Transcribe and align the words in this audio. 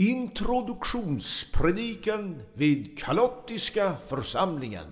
Introduktionspredikan 0.00 2.42
vid 2.54 2.98
Kalottiska 2.98 3.96
församlingen. 4.08 4.86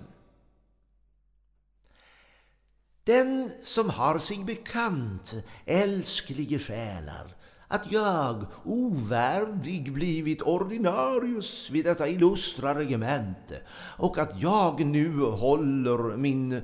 Den 3.03 3.49
som 3.63 3.89
har 3.89 4.19
sig 4.19 4.43
bekant, 4.43 5.33
älsklige 5.65 6.59
själar, 6.59 7.35
att 7.67 7.91
jag, 7.91 8.45
ovärdig, 8.63 9.93
blivit 9.93 10.41
ordinarius 10.41 11.69
vid 11.69 11.85
detta 11.85 12.07
illustra 12.07 12.79
regemente 12.79 13.61
och 13.97 14.17
att 14.17 14.41
jag 14.41 14.85
nu 14.85 15.21
håller 15.21 16.17
min 16.17 16.61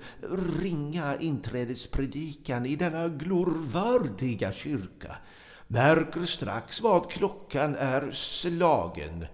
ringa 0.62 1.18
inträdespredikan 1.18 2.66
i 2.66 2.76
denna 2.76 3.08
glorvördiga 3.08 4.52
kyrka 4.52 5.18
märker 5.68 6.26
strax 6.26 6.82
vad 6.82 7.12
klockan 7.12 7.76
är 7.76 8.12
slagen 8.12 9.26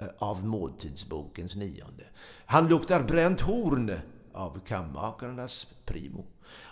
eh, 0.00 0.06
av 0.18 0.46
måltidsbokens 0.46 1.56
nionde. 1.56 2.04
Han 2.46 2.68
luktar 2.68 3.02
bränt 3.02 3.40
horn 3.40 3.98
av 4.32 4.60
kammakarnas 4.66 5.66
primo 5.86 6.26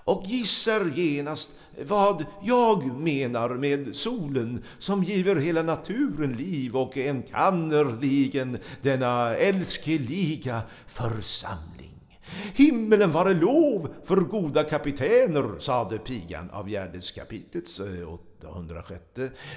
och 0.04 0.22
gissar 0.26 0.92
genast 0.94 1.50
vad 1.86 2.24
jag 2.42 2.86
menar 2.86 3.48
med 3.48 3.96
solen 3.96 4.64
som 4.78 5.04
giver 5.04 5.36
hela 5.36 5.62
naturen 5.62 6.32
liv 6.32 6.76
och 6.76 6.96
enkannerligen 6.96 8.58
denna 8.82 9.36
älskeliga 9.36 10.62
församling. 10.86 12.18
Himmelen 12.54 13.12
vare 13.12 13.34
lov 13.34 13.94
för 14.04 14.16
goda 14.16 14.64
kapitäner, 14.64 15.58
sade 15.58 15.98
pigan 15.98 16.50
av 16.50 16.70
Gärdeskapitets 16.70 17.80
eh, 17.80 18.08
806. 18.48 19.02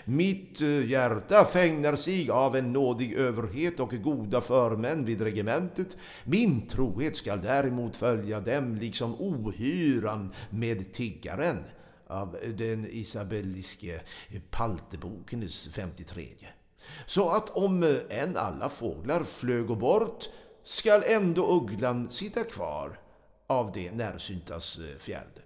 Mitt 0.06 0.62
eh, 0.62 0.90
hjärta 0.90 1.46
fängnar 1.46 1.96
sig 1.96 2.30
av 2.30 2.56
en 2.56 2.74
nådig 2.74 3.14
överhet 3.14 3.80
och 3.80 3.94
goda 4.04 4.42
förmän 4.42 5.06
vid 5.06 5.22
regementet. 5.22 5.98
Min 6.24 6.68
trohet 6.68 7.18
skall 7.18 7.42
däremot 7.42 7.98
följa 7.98 8.40
dem 8.40 8.76
liksom 8.76 9.16
ohyran 9.22 10.34
med 10.50 10.94
tiggaren 10.94 11.64
av 12.08 12.38
den 12.58 12.88
isabelliske 12.90 14.02
paltebokens 14.50 15.70
53. 15.72 16.28
Så 17.06 17.30
att 17.30 17.50
om 17.50 17.84
eh, 17.84 17.96
än 18.10 18.38
alla 18.38 18.70
fåglar 18.70 19.24
flög 19.24 19.78
bort 19.78 20.30
skall 20.64 21.04
ändå 21.06 21.62
ugglan 21.62 22.10
sitta 22.10 22.44
kvar 22.44 23.00
av 23.48 23.72
det 23.72 23.92
närsyntas 23.92 24.80
eh, 24.80 24.98
fjärde. 24.98 25.45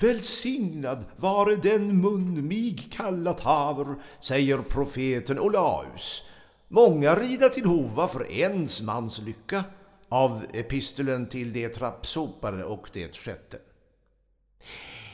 Välsignad 0.00 1.04
vare 1.16 1.56
den 1.56 2.00
mun 2.00 2.48
mig 2.48 2.76
kallat 2.90 3.40
haver, 3.40 3.94
säger 4.20 4.58
profeten 4.58 5.38
Olaus. 5.38 6.22
Många 6.68 7.14
rida 7.14 7.48
till 7.48 7.64
Hova 7.64 8.08
för 8.08 8.32
ens 8.32 8.82
mans 8.82 9.18
lycka 9.18 9.64
av 10.08 10.44
epistelen 10.52 11.28
till 11.28 11.52
det 11.52 11.68
trappsopare 11.68 12.64
och 12.64 12.90
det 12.92 13.16
sjätte. 13.16 13.58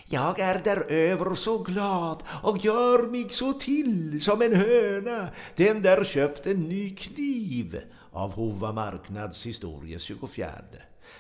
Jag 0.06 0.40
är 0.40 0.60
däröver 0.64 1.34
så 1.34 1.58
glad 1.58 2.22
och 2.42 2.64
gör 2.64 3.02
mig 3.02 3.27
så 3.30 3.52
till 3.52 4.20
som 4.20 4.42
en 4.42 4.55
höna, 4.55 5.28
den 5.56 5.82
där 5.82 6.05
köpt 6.05 6.46
en 6.46 6.60
ny 6.60 6.96
kniv 6.96 7.80
av 8.12 8.32
Hova 8.32 8.72
marknads 8.72 9.46
histories 9.46 10.02
24. 10.02 10.48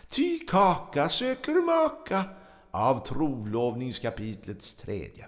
Ty 0.08 0.38
kaka 0.38 1.08
söker 1.08 1.66
maka 1.66 2.24
av 2.74 3.06
trolovningskapitlets 3.06 4.74
tredje. 4.74 5.26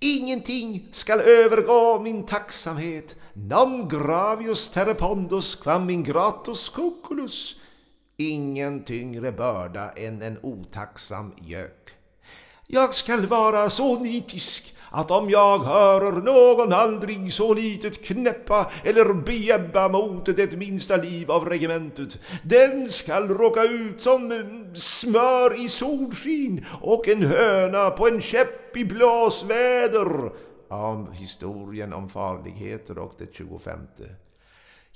Ingenting 0.00 0.88
skall 0.92 1.20
övergå 1.20 2.00
min 2.02 2.26
tacksamhet, 2.26 3.16
non 3.34 3.88
gravius 3.88 4.68
terrepondus 4.68 5.54
quam 5.54 5.90
ingratus 5.90 6.68
cuculus. 6.68 7.56
Ingen 8.16 8.84
tyngre 8.84 9.32
börda 9.32 9.90
än 9.90 10.22
en 10.22 10.38
otacksam 10.42 11.34
gök. 11.40 11.90
Jag 12.66 12.94
skall 12.94 13.26
vara 13.26 13.70
så 13.70 13.98
nitisk 13.98 14.74
att 14.92 15.10
om 15.10 15.30
jag 15.30 15.58
hörer 15.58 16.12
någon 16.12 16.72
aldrig 16.72 17.32
så 17.32 17.54
litet 17.54 18.04
knäppa 18.04 18.70
eller 18.84 19.14
bjäbba 19.14 19.88
mot 19.88 20.36
det 20.36 20.56
minsta 20.56 20.96
liv 20.96 21.30
av 21.30 21.48
regementet, 21.48 22.18
den 22.42 22.88
skall 22.88 23.28
råka 23.28 23.64
ut 23.64 24.00
som 24.00 24.44
smör 24.74 25.64
i 25.64 25.68
solskin 25.68 26.64
och 26.80 27.08
en 27.08 27.22
höna 27.22 27.90
på 27.90 28.08
en 28.08 28.20
käpp 28.20 28.76
i 28.76 28.84
blåsväder. 28.84 30.32
Om 30.68 31.12
historien 31.12 31.92
om 31.92 32.08
farligheter 32.08 32.98
och 32.98 33.14
det 33.18 33.34
25. 33.34 33.78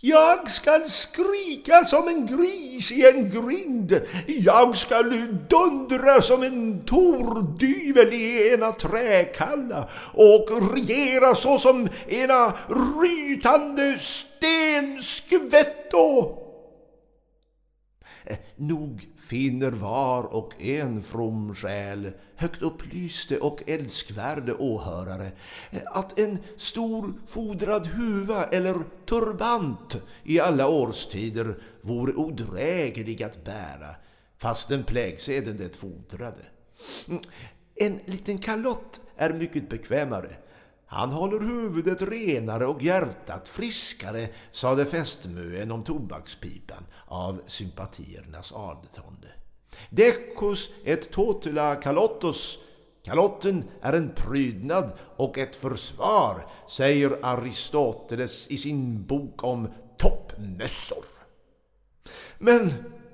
Jag 0.01 0.51
skall 0.51 0.85
skrika 0.85 1.85
som 1.85 2.09
en 2.09 2.27
gris 2.27 2.93
i 2.93 3.07
en 3.07 3.31
grind. 3.31 4.01
Jag 4.27 4.77
skall 4.77 5.37
dundra 5.51 6.23
som 6.23 6.43
en 6.43 6.85
tordyvel 6.85 8.13
i 8.13 8.53
ena 8.53 8.73
träkalla 8.73 9.89
och 10.15 10.75
regera 10.75 11.35
såsom 11.35 11.89
ena 12.09 12.53
rytande 13.01 13.99
stenskvätto. 13.99 16.46
Nog 18.57 19.09
finner 19.19 19.71
var 19.71 20.23
och 20.23 20.63
en 20.63 21.03
from 21.03 21.55
själ, 21.55 22.13
högt 22.37 22.63
upplyste 22.63 23.39
och 23.39 23.63
älskvärde 23.67 24.55
åhörare, 24.55 25.33
att 25.87 26.19
en 26.19 26.39
stor 26.57 27.13
fodrad 27.27 27.87
huva 27.87 28.45
eller 28.45 28.75
turbant 29.07 29.97
i 30.25 30.41
alla 30.41 30.69
årstider 30.69 31.59
vore 31.81 32.13
odräglig 32.13 33.23
att 33.23 33.45
bära, 33.45 33.95
fastän 34.39 34.85
plägseden 34.85 35.57
det 35.57 35.77
fodrade. 35.77 36.43
En 37.75 38.01
liten 38.05 38.39
kalott 38.39 39.01
är 39.17 39.33
mycket 39.33 39.69
bekvämare, 39.69 40.37
han 40.87 41.11
håller 41.11 41.41
huvudet 41.41 42.03
renare 42.03 42.67
och 42.67 42.83
hjärtat 42.83 43.49
friskare, 43.49 44.29
sade 44.53 44.87
fästmön 44.87 45.71
om 45.71 45.85
tobakspipan 45.85 46.87
av 47.07 47.43
sympatiernas 47.47 48.53
adetonde. 48.53 49.29
Decus 49.91 50.71
et 50.85 51.11
totula 51.13 51.75
kalottos 51.75 52.59
Kalotten 53.07 53.65
är 53.81 53.93
en 53.93 54.11
prydnad 54.15 54.93
och 55.17 55.39
ett 55.39 55.57
försvar, 55.57 56.47
säger 56.69 57.19
Aristoteles 57.23 58.49
i 58.49 58.57
sin 58.57 59.07
bok 59.07 59.45
om 59.45 59.69
toppmössor. 59.99 61.05
Men 62.39 62.73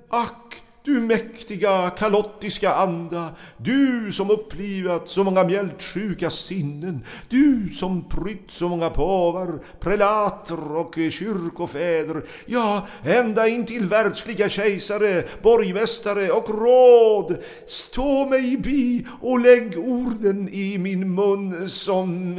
ack, 0.09 0.63
du 0.85 1.01
mäktiga 1.01 1.91
kalottiska 1.91 2.75
anda, 2.75 3.31
du 3.57 4.13
som 4.13 4.31
upplivat 4.31 5.09
så 5.09 5.25
många 5.25 5.45
mjältsjuka 5.45 6.31
sinnen, 6.31 7.05
du 7.29 7.71
som 7.75 8.09
prytt 8.09 8.51
så 8.51 8.69
många 8.69 8.91
påvar, 8.91 9.61
prelater 9.81 10.77
och 10.77 10.95
kyrkofäder, 10.95 12.25
ja, 12.47 12.87
ända 13.05 13.49
in 13.49 13.67
till 13.67 13.89
världsliga 13.89 14.49
kejsare, 14.49 15.25
borgmästare 15.43 16.31
och 16.31 16.49
råd. 16.49 17.39
Stå 17.67 18.27
mig 18.27 18.57
bi 18.57 19.07
och 19.21 19.41
lägg 19.41 19.79
orden 19.79 20.49
i 20.49 20.79
min 20.79 21.15
mun 21.15 21.71
som 21.71 22.37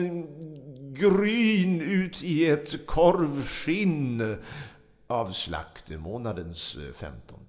gryn 0.94 1.82
ut 1.82 2.24
i 2.24 2.50
ett 2.50 2.86
korvskinn 2.86 4.36
av 5.08 5.32
slaktmånadens 5.32 6.78
femton. 6.96 7.43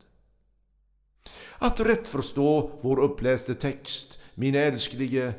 Att 1.59 1.81
rätt 1.81 2.09
förstå 2.09 2.71
vår 2.81 3.01
uppläste 3.01 3.55
text, 3.55 4.19
min 4.35 4.55
älsklige, 4.55 5.33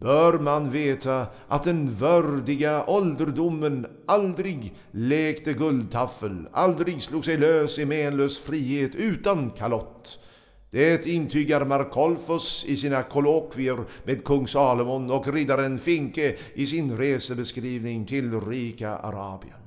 bör 0.00 0.38
man 0.38 0.70
veta 0.70 1.26
att 1.48 1.64
den 1.64 1.94
vördiga 1.94 2.84
ålderdomen 2.86 3.86
aldrig 4.06 4.74
lekte 4.90 5.52
guldtaffel, 5.52 6.48
aldrig 6.52 7.02
slog 7.02 7.24
sig 7.24 7.36
lös 7.36 7.78
i 7.78 7.84
menlös 7.84 8.38
frihet 8.38 8.94
utan 8.94 9.50
kalott. 9.50 10.18
Det 10.70 11.06
intygar 11.06 11.64
Markolfos 11.64 12.64
i 12.64 12.76
sina 12.76 13.02
kollokvier 13.02 13.78
med 14.04 14.24
kung 14.24 14.48
Salomon 14.48 15.10
och 15.10 15.32
riddaren 15.32 15.78
Finke 15.78 16.36
i 16.54 16.66
sin 16.66 16.96
resebeskrivning 16.96 18.06
till 18.06 18.40
rika 18.40 18.90
Arabien. 18.96 19.65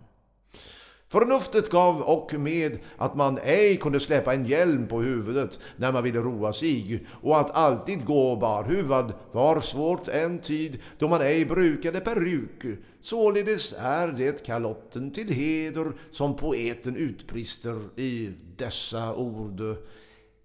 Förnuftet 1.11 1.69
gav 1.69 2.01
och 2.01 2.33
med 2.33 2.79
att 2.97 3.15
man 3.15 3.39
ej 3.43 3.77
kunde 3.77 3.99
släppa 3.99 4.33
en 4.33 4.45
hjälm 4.45 4.87
på 4.87 5.01
huvudet 5.01 5.59
när 5.75 5.91
man 5.91 6.03
ville 6.03 6.19
roa 6.19 6.53
sig 6.53 7.05
och 7.21 7.39
att 7.39 7.51
alltid 7.51 8.05
gå 8.05 8.35
barhuvad 8.35 9.13
var 9.31 9.59
svårt 9.59 10.07
en 10.07 10.39
tid 10.39 10.79
då 10.97 11.07
man 11.07 11.21
ej 11.21 11.45
brukade 11.45 11.99
peruk. 11.99 12.79
Således 13.01 13.73
är 13.77 14.07
det 14.07 14.45
kalotten 14.45 15.11
till 15.11 15.33
heder 15.33 15.91
som 16.11 16.35
poeten 16.35 16.95
utbrister 16.95 17.99
i 17.99 18.33
dessa 18.55 19.15
ord. 19.15 19.61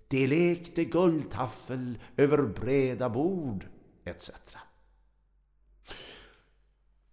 Det 0.09 0.27
lekte 0.27 0.85
guldtaffel 0.85 1.99
över 2.17 2.43
breda 2.43 3.09
bord 3.09 3.67
etc. 4.05 4.31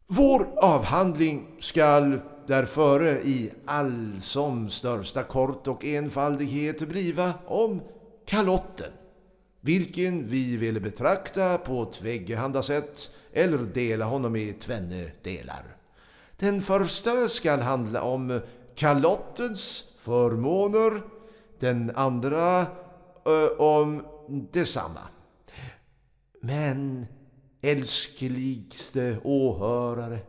Vår 0.07 0.47
avhandling 0.57 1.57
skall 1.59 2.19
därföre 2.51 3.09
i 3.09 3.51
all 3.65 4.21
som 4.21 4.69
största 4.69 5.23
kort 5.23 5.67
och 5.67 5.85
enfaldighet 5.85 6.87
bliva 6.87 7.33
om 7.45 7.81
kalotten, 8.25 8.91
vilken 9.61 10.27
vi 10.27 10.57
ville 10.57 10.79
betrakta 10.79 11.57
på 11.57 11.85
tväggehanda 11.85 12.63
sätt 12.63 13.11
eller 13.33 13.57
dela 13.57 14.05
honom 14.05 14.35
i 14.35 14.53
tvenne 14.53 15.11
delar. 15.23 15.63
Den 16.37 16.61
första 16.61 17.29
skall 17.29 17.59
handla 17.59 18.01
om 18.01 18.41
kalottens 18.75 19.83
förmåner, 19.97 21.01
den 21.59 21.91
andra 21.95 22.65
ö, 23.25 23.47
om 23.57 24.05
detsamma. 24.51 25.07
Men 26.41 27.05
älskligste 27.61 29.17
åhörare, 29.23 30.19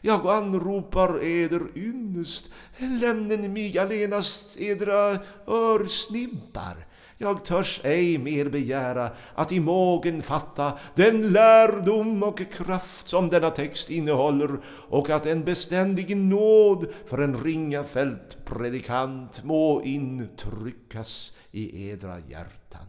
jag 0.00 0.26
anropar 0.26 1.24
eder 1.24 1.62
ynnest, 1.74 2.50
lännen 2.78 3.52
mig 3.52 3.78
allenast 3.78 4.60
edra 4.60 5.18
örsnimpar. 5.46 6.86
Jag 7.22 7.44
törs 7.44 7.80
ej 7.84 8.18
mer 8.18 8.48
begära 8.48 9.10
att 9.34 9.52
i 9.52 9.60
magen 9.60 10.22
fatta 10.22 10.78
den 10.94 11.32
lärdom 11.32 12.22
och 12.22 12.40
kraft 12.52 13.08
som 13.08 13.28
denna 13.28 13.50
text 13.50 13.90
innehåller 13.90 14.60
och 14.88 15.10
att 15.10 15.26
en 15.26 15.44
beständig 15.44 16.16
nåd 16.16 16.86
för 17.06 17.18
en 17.18 17.44
ringa 17.44 17.84
fältpredikant 17.84 19.44
må 19.44 19.82
intryckas 19.82 21.32
i 21.50 21.88
edra 21.88 22.18
hjärtan. 22.18 22.86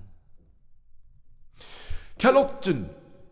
Kalotten 2.18 2.86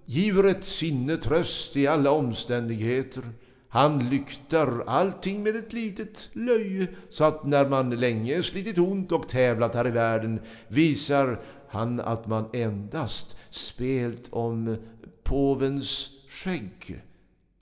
giver 0.06 0.44
ett 0.44 0.63
sinne 0.63 1.18
tröst 1.18 1.75
i 1.75 1.88
alla 1.88 2.12
omständigheter. 2.12 3.24
Han 3.73 4.09
lyktar 4.09 4.83
allting 4.88 5.44
med 5.44 5.56
ett 5.56 5.73
litet 5.73 6.29
löje 6.33 6.88
så 7.09 7.23
att 7.23 7.44
när 7.44 7.69
man 7.69 7.89
länge 7.89 8.44
slitit 8.44 8.77
ont 8.77 9.12
och 9.12 9.29
tävlat 9.29 9.75
här 9.75 9.88
i 9.88 9.91
världen 9.91 10.41
visar 10.68 11.41
han 11.69 12.00
att 12.00 12.27
man 12.27 12.50
endast 12.53 13.38
spelt 13.50 14.27
om 14.31 14.77
påvens 15.23 16.09
skägg 16.29 17.01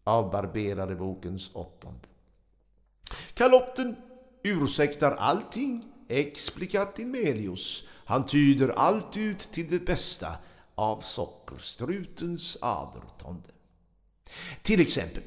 av 0.04 0.32
barberade 0.32 0.96
bokens 0.96 1.50
åttonde. 1.54 2.08
Kalotten 3.34 3.96
ursäktar 4.44 5.12
allting 5.12 5.86
explicat 6.08 7.00
in 7.00 7.12
melius. 7.12 7.84
Han 8.06 8.26
tyder 8.26 8.70
allt 8.70 9.18
ut 9.18 9.40
till 9.40 9.70
det 9.70 9.86
bästa 9.86 10.28
av 10.76 11.02
sockerstrutens 11.02 12.58
adertonde. 12.62 13.50
Till 14.62 14.82
exempel, 14.82 15.24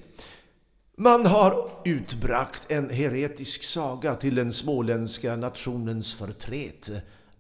man 0.97 1.27
har 1.27 1.71
utbrakt 1.85 2.73
en 2.73 2.91
heretisk 2.91 3.63
saga 3.63 4.15
till 4.15 4.35
den 4.35 4.53
småländska 4.53 5.37
nationens 5.37 6.15
förtret 6.15 6.91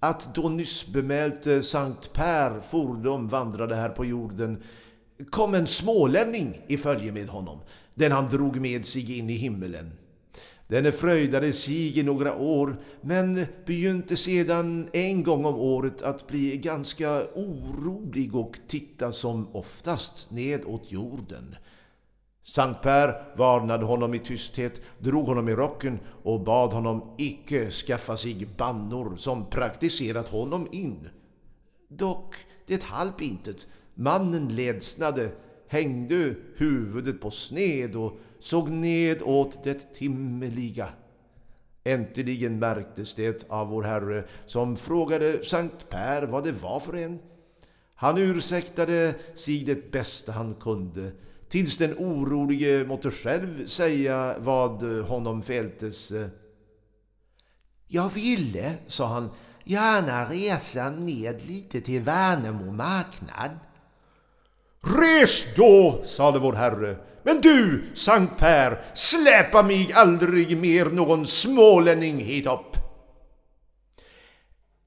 att 0.01 0.35
då 0.35 0.49
nyss 0.49 0.87
bemälte 0.87 1.55
eh, 1.55 1.63
Sankt 1.63 2.13
Per 2.13 2.61
fordom 2.61 3.29
vandrade 3.29 3.75
här 3.75 3.89
på 3.89 4.05
jorden 4.05 4.63
kom 5.31 5.55
en 5.55 5.67
smålänning 5.67 6.61
i 6.67 6.77
följe 6.77 7.13
med 7.13 7.29
honom, 7.29 7.59
den 7.95 8.13
han 8.13 8.31
drog 8.31 8.61
med 8.61 8.87
sig 8.87 9.19
in 9.19 9.31
i 9.31 9.33
himmelen. 9.33 9.93
Denne 10.69 10.93
fröjdade 10.93 11.53
sig 11.53 11.99
i 11.99 12.03
några 12.03 12.37
år, 12.37 12.77
men 13.01 13.47
begynte 13.67 14.17
sedan 14.17 14.89
en 14.93 15.23
gång 15.23 15.45
om 15.45 15.55
året 15.55 16.03
att 16.03 16.27
bli 16.27 16.57
ganska 16.57 17.25
orolig 17.35 18.35
och 18.35 18.59
titta 18.69 19.13
som 19.13 19.57
oftast 19.57 20.31
ned 20.31 20.65
åt 20.65 20.93
jorden. 20.93 21.57
Sankt 22.45 22.83
Per 22.83 23.37
varnade 23.37 23.85
honom 23.85 24.15
i 24.15 24.19
tysthet, 24.19 24.81
drog 24.99 25.27
honom 25.27 25.49
i 25.49 25.53
rocken 25.53 26.01
och 26.23 26.41
bad 26.41 26.73
honom 26.73 27.15
icke 27.19 27.71
skaffa 27.71 28.17
sig 28.17 28.49
bannor 28.57 29.17
som 29.17 29.51
praktiserat 29.51 30.29
honom 30.29 30.69
in. 30.73 31.09
Dock, 31.89 32.35
det 32.67 32.83
halp 32.83 33.21
intet. 33.21 33.67
Mannen 33.95 34.49
ledsnade, 34.49 35.31
hängde 35.69 36.35
huvudet 36.57 37.21
på 37.21 37.31
sned 37.31 37.97
och 37.97 38.13
såg 38.41 38.71
ned 38.71 39.23
åt 39.23 39.65
det 39.65 39.93
timmeliga. 39.95 40.89
Äntligen 41.85 42.59
märktes 42.59 43.15
det 43.15 43.51
av 43.51 43.69
vår 43.69 43.83
Herre 43.83 44.25
som 44.47 44.77
frågade 44.77 45.45
Sankt 45.45 45.89
Per 45.89 46.23
vad 46.23 46.45
det 46.45 46.53
var 46.53 46.81
för 46.81 46.97
en. 46.97 47.19
Han 47.95 48.19
ursäktade 48.19 49.15
sig 49.35 49.65
det 49.65 49.93
bästa 49.93 50.33
han 50.33 50.55
kunde 50.55 51.13
tills 51.53 51.77
den 51.77 51.95
orolige 51.99 52.85
måtte 52.85 53.11
själv 53.11 53.67
säga 53.67 54.37
vad 54.39 54.83
honom 54.83 55.43
fältes. 55.43 56.13
Jag 57.89 58.09
ville, 58.09 58.75
sa 58.87 59.07
han, 59.07 59.31
gärna 59.65 60.25
resa 60.25 60.91
ned 60.91 61.43
lite 61.47 61.81
till 61.81 62.03
Värnamo 62.03 62.73
marknad. 62.73 63.51
Res 64.81 65.45
då, 65.57 66.03
sade 66.05 66.39
vår 66.39 66.53
Herre, 66.53 66.97
men 67.23 67.41
du, 67.41 67.85
Sankt 67.95 68.39
Per, 68.39 68.85
släpa 68.95 69.63
mig 69.63 69.93
aldrig 69.95 70.57
mer 70.59 70.85
någon 70.87 71.27
smålänning 71.27 72.21
hit 72.21 72.47
upp. 72.47 72.77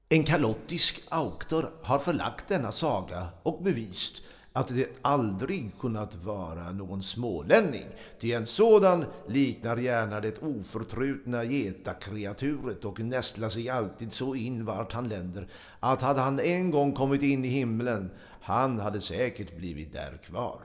En 0.08 0.24
kalottisk 0.24 1.02
auktor 1.08 1.68
har 1.82 1.98
förlagt 1.98 2.48
denna 2.48 2.72
saga 2.72 3.26
och 3.42 3.62
bevist 3.62 4.22
att 4.56 4.68
det 4.68 4.88
aldrig 5.02 5.70
kunnat 5.80 6.14
vara 6.14 6.72
någon 6.72 7.02
smålänning, 7.02 7.86
ty 8.20 8.32
en 8.32 8.46
sådan 8.46 9.04
liknar 9.26 9.76
gärna 9.76 10.20
det 10.20 10.42
oförtrutna 10.42 11.44
getakreaturet 11.44 12.84
och 12.84 13.00
nästlar 13.00 13.48
sig 13.48 13.68
alltid 13.68 14.12
så 14.12 14.34
in 14.34 14.64
vart 14.64 14.92
han 14.92 15.08
länder, 15.08 15.48
att 15.80 16.02
hade 16.02 16.20
han 16.20 16.40
en 16.40 16.70
gång 16.70 16.92
kommit 16.92 17.22
in 17.22 17.44
i 17.44 17.48
himlen, 17.48 18.10
han 18.40 18.78
hade 18.78 19.00
säkert 19.00 19.56
blivit 19.56 19.92
där 19.92 20.18
kvar. 20.24 20.60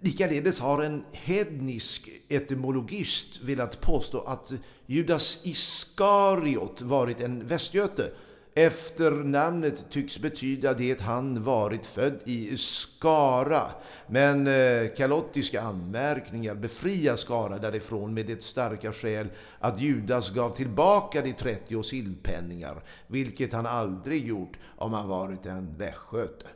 Likaledes 0.00 0.60
har 0.60 0.82
en 0.82 1.04
hednisk 1.12 2.08
etymologist 2.28 3.42
velat 3.42 3.80
påstå 3.80 4.20
att 4.20 4.52
Judas 4.86 5.40
Iskariot 5.42 6.82
varit 6.82 7.20
en 7.20 7.46
västgöte. 7.46 8.12
Efternamnet 8.58 9.90
tycks 9.90 10.18
betyda 10.18 10.74
det 10.74 11.00
han 11.00 11.42
varit 11.42 11.86
född 11.86 12.20
i 12.24 12.56
Skara. 12.56 13.70
Men 14.06 14.46
eh, 14.46 14.94
kalottiska 14.96 15.62
anmärkningar 15.62 16.54
befriar 16.54 17.16
Skara 17.16 17.58
därifrån 17.58 18.14
med 18.14 18.26
det 18.26 18.42
starka 18.42 18.92
skäl 18.92 19.28
att 19.58 19.80
Judas 19.80 20.30
gav 20.30 20.50
tillbaka 20.50 21.22
de 21.22 21.32
30 21.32 21.82
sillpenningar, 21.82 22.82
vilket 23.06 23.52
han 23.52 23.66
aldrig 23.66 24.26
gjort 24.26 24.56
om 24.76 24.92
han 24.92 25.08
varit 25.08 25.46
en 25.46 25.76
västgöte. 25.76 26.46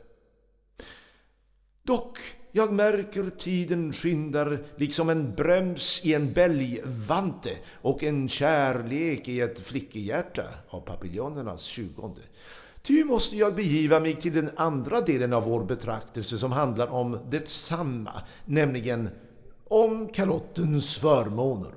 Dock 1.83 2.17
jag 2.51 2.73
märker 2.73 3.29
tiden 3.29 3.93
skyndar 3.93 4.63
liksom 4.75 5.09
en 5.09 5.35
bröms 5.35 6.01
i 6.03 6.13
en 6.13 6.33
bälgvante 6.33 7.49
och 7.81 8.03
en 8.03 8.29
kärlek 8.29 9.27
i 9.27 9.41
ett 9.41 9.59
flickehjärta 9.59 10.43
av 10.69 10.79
papiljonernas 10.81 11.63
tjugonde. 11.63 12.21
Ty 12.83 13.03
måste 13.03 13.35
jag 13.35 13.55
begiva 13.55 13.99
mig 13.99 14.15
till 14.15 14.33
den 14.33 14.49
andra 14.55 15.01
delen 15.01 15.33
av 15.33 15.43
vår 15.43 15.63
betraktelse 15.63 16.37
som 16.37 16.51
handlar 16.51 16.87
om 16.87 17.19
detsamma, 17.29 18.13
nämligen 18.45 19.09
om 19.67 20.07
kalottens 20.07 20.97
förmåner. 20.97 21.71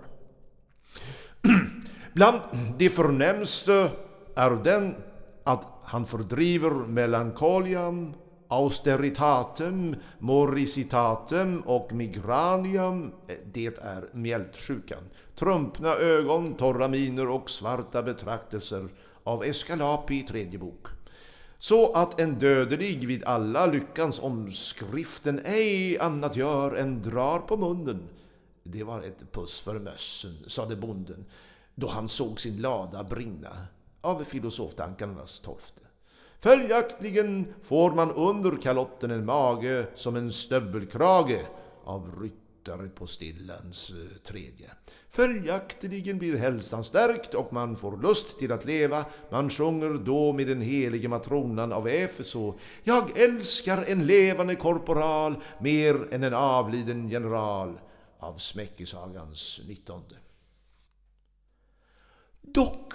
Bland 2.13 2.41
det 2.79 2.91
förnämsta 2.91 3.91
är 4.35 4.51
den 4.65 4.95
att 5.45 5.67
han 5.85 6.07
fördriver 6.07 6.71
melankolian 6.71 8.15
austeritatem, 8.55 9.97
moricitatem 10.19 11.61
och 11.61 11.93
migranium, 11.93 13.13
eh, 13.29 13.37
det 13.53 13.79
är 13.79 14.09
mjältsjukan. 14.13 15.03
Trumpna 15.37 15.95
ögon, 15.95 16.55
torra 16.55 16.89
miner 16.89 17.29
och 17.29 17.51
svarta 17.51 18.03
betraktelser 18.03 18.89
av 19.25 19.45
Escalapi 19.45 20.15
i 20.15 20.23
tredje 20.23 20.59
bok. 20.59 20.87
Så 21.59 21.93
att 21.93 22.21
en 22.21 22.39
dödelig 22.39 23.07
vid 23.07 23.25
alla 23.25 23.67
lyckans 23.67 24.19
omskriften 24.19 25.41
ej 25.45 25.99
annat 25.99 26.37
gör 26.37 26.75
än 26.77 27.03
drar 27.03 27.39
på 27.39 27.57
munnen. 27.57 28.09
Det 28.63 28.83
var 28.83 29.03
ett 29.03 29.33
puss 29.33 29.61
för 29.61 29.79
mössen, 29.79 30.37
sade 30.47 30.77
bonden, 30.77 31.25
då 31.75 31.89
han 31.89 32.09
såg 32.09 32.41
sin 32.41 32.61
lada 32.61 33.05
brinna 33.05 33.57
av 34.01 34.25
filosoftankarnas 34.25 35.41
tolfte. 35.41 35.81
Följaktligen 36.45 37.55
får 37.63 37.91
man 37.91 38.11
under 38.11 38.63
kalotten 38.63 39.11
en 39.11 39.25
mage 39.25 39.87
som 39.95 40.17
en 40.17 40.33
stövelkrage 40.33 41.41
av 41.85 42.23
ryttare 42.23 42.89
på 42.89 43.07
stillens 43.07 43.91
eh, 43.91 44.17
tredje. 44.19 44.71
Följaktligen 45.11 46.19
blir 46.19 46.37
hälsan 46.37 46.85
stärkt 46.85 47.35
och 47.35 47.53
man 47.53 47.77
får 47.77 47.97
lust 47.97 48.39
till 48.39 48.53
att 48.53 48.65
leva. 48.65 49.05
Man 49.31 49.51
sjunger 49.51 49.91
då 49.91 50.33
med 50.33 50.47
den 50.47 50.61
helige 50.61 51.09
matronan 51.09 51.73
av 51.73 51.89
Efeso. 51.89 52.59
Jag 52.83 53.19
älskar 53.19 53.85
en 53.89 54.07
levande 54.07 54.55
korporal 54.55 55.37
mer 55.61 56.09
än 56.11 56.25
en 56.25 56.35
avliden 56.35 57.09
general 57.09 57.81
av 58.19 58.37
Smäckesagans 58.37 59.61
19. 59.69 60.03
Dock 62.41 62.95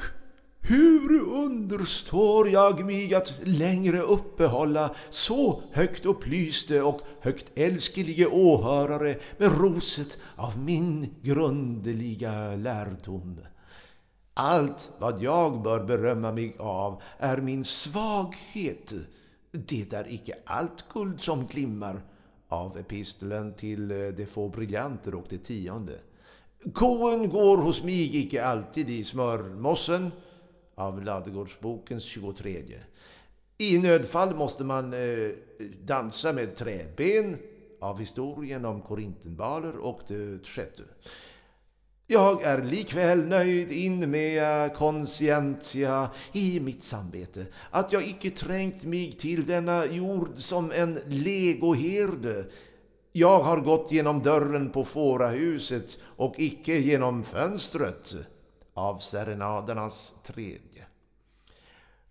hur 0.61 1.21
understår 1.21 2.49
jag 2.49 2.85
mig 2.85 3.15
att 3.15 3.33
längre 3.43 4.01
uppehålla 4.01 4.95
så 5.09 5.63
högt 5.71 6.05
upplyste 6.05 6.81
och 6.81 7.01
högt 7.21 7.51
älskelige 7.55 8.27
åhörare 8.27 9.15
med 9.37 9.57
roset 9.57 10.17
av 10.35 10.57
min 10.57 11.15
grundliga 11.21 12.55
lärdom? 12.55 13.39
Allt 14.33 14.91
vad 14.99 15.23
jag 15.23 15.61
bör 15.61 15.83
berömma 15.83 16.31
mig 16.31 16.55
av 16.59 17.01
är 17.17 17.37
min 17.37 17.65
svaghet. 17.65 18.93
Det 19.51 19.93
är 19.93 20.13
icke 20.13 20.37
allt 20.45 20.85
guld 20.93 21.21
som 21.21 21.47
glimmar 21.47 22.01
av 22.47 22.77
epistolen 22.77 23.53
till 23.53 23.91
eh, 23.91 24.07
de 24.07 24.25
få 24.25 24.49
briljanter 24.49 25.15
och 25.15 25.25
det 25.29 25.37
tionde. 25.37 25.99
Koen 26.73 27.29
går 27.29 27.57
hos 27.57 27.83
mig 27.83 28.17
icke 28.17 28.45
alltid 28.45 28.89
i 28.89 29.03
smörmossen 29.03 30.11
av 30.79 31.03
Ladugårdsbokens 31.03 32.03
23. 32.03 32.63
I 33.57 33.77
nödfall 33.77 34.35
måste 34.35 34.63
man 34.63 34.93
eh, 34.93 35.31
dansa 35.83 36.33
med 36.33 36.55
träben 36.55 37.37
av 37.79 37.99
historien 37.99 38.65
om 38.65 38.81
Korintenbaler 38.81 39.77
och 39.77 40.01
det 40.07 40.47
sjätte. 40.47 40.83
Jag 42.07 42.43
är 42.43 42.63
likväl 42.63 43.27
nöjd 43.27 43.71
in 43.71 44.11
med 44.11 44.73
conscientia 44.75 46.09
i 46.33 46.59
mitt 46.59 46.83
samvete, 46.83 47.45
att 47.69 47.91
jag 47.91 48.07
icke 48.07 48.29
trängt 48.29 48.83
mig 48.83 49.11
till 49.11 49.45
denna 49.45 49.85
jord 49.85 50.29
som 50.35 50.71
en 50.71 50.99
legoherde. 51.07 52.45
Jag 53.11 53.39
har 53.39 53.57
gått 53.57 53.91
genom 53.91 54.23
dörren 54.23 54.71
på 54.71 54.83
fårahuset 54.83 55.99
och 56.03 56.35
icke 56.37 56.77
genom 56.77 57.23
fönstret 57.23 58.15
av 58.73 58.97
serenadernas 58.97 60.13
träd. 60.23 60.68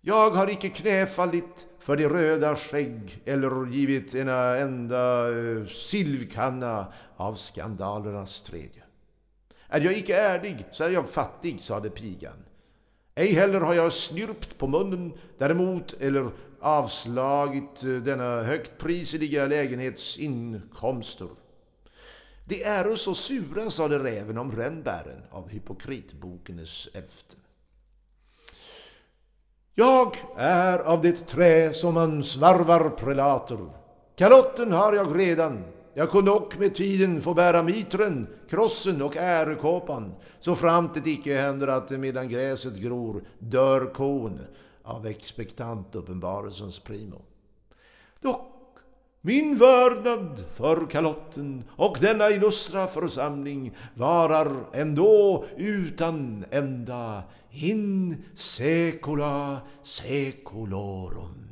Jag 0.01 0.31
har 0.31 0.49
icke 0.49 0.69
knäfallit 0.69 1.67
för 1.79 1.97
de 1.97 2.09
röda 2.09 2.55
skägg 2.55 3.21
eller 3.25 3.65
givit 3.65 4.15
en 4.15 4.29
enda 4.29 5.31
eh, 5.39 5.65
silvkanna 5.65 6.93
av 7.17 7.35
skandalernas 7.35 8.41
tredje. 8.41 8.83
Är 9.67 9.81
jag 9.81 9.97
icke 9.97 10.15
ärlig 10.15 10.65
så 10.71 10.83
är 10.83 10.89
jag 10.89 11.09
fattig, 11.09 11.63
sade 11.63 11.89
pigan. 11.89 12.45
Ej 13.15 13.33
heller 13.33 13.61
har 13.61 13.73
jag 13.73 13.93
snyrpt 13.93 14.57
på 14.57 14.67
munnen 14.67 15.13
däremot 15.37 15.93
eller 15.93 16.31
avslagit 16.59 17.83
eh, 17.83 17.89
denna 17.89 18.41
högt 18.43 18.77
prisliga 18.77 19.45
lägenhets 19.45 20.17
inkomster. 20.17 21.29
De 22.45 22.63
äro 22.63 22.97
så 22.97 23.15
sura, 23.15 23.71
sade 23.71 23.99
räven 23.99 24.37
om 24.37 24.51
rännbären 24.51 25.23
av 25.31 25.49
Hypokritbokenes 25.49 26.89
elfte. 26.93 27.35
Jag 29.79 30.17
är 30.35 30.79
av 30.79 31.01
det 31.01 31.27
trä 31.27 31.73
som 31.73 31.93
man 31.93 32.23
svarvar 32.23 32.89
prelater. 32.89 33.57
Kalotten 34.15 34.71
har 34.71 34.93
jag 34.93 35.19
redan. 35.19 35.63
Jag 35.93 36.09
kunde 36.09 36.31
dock 36.31 36.57
med 36.57 36.75
tiden 36.75 37.21
få 37.21 37.33
bära 37.33 37.63
mitren, 37.63 38.27
krossen 38.49 39.01
och 39.01 39.17
ärekåpan, 39.17 40.15
så 40.39 40.55
framt 40.55 41.03
det 41.03 41.09
icke 41.09 41.35
händer 41.41 41.67
att 41.67 41.89
medan 41.89 42.29
gräset 42.29 42.75
gror 42.75 43.23
dör 43.39 43.93
kon 43.93 44.39
av 44.83 45.05
expektant 45.05 45.95
uppenbarelsens 45.95 46.79
primo. 46.79 47.21
Dock 48.21 48.58
min 49.21 49.57
vördnad 49.57 50.43
för 50.55 50.87
kalotten 50.89 51.63
och 51.75 51.97
denna 52.01 52.29
illustra 52.29 52.87
församling 52.87 53.75
varar 53.93 54.51
ändå 54.73 55.45
utan 55.57 56.45
ända 56.51 57.23
in 57.51 58.23
secula 58.35 59.61
seculorum. 59.83 61.48